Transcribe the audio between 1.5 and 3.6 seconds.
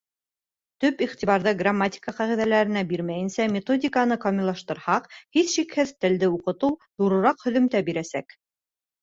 грамматика ҡағиҙәләренә бирмәйенсә,